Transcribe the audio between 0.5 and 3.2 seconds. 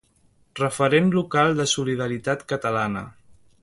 Referent local de Solidaritat Catalana.